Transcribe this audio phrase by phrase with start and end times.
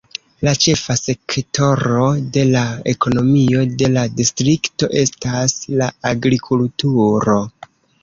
[0.45, 2.07] La ĉefa sektoro
[2.39, 2.65] de la
[2.95, 7.43] ekonomio de la distrikto estas la agrikulturo.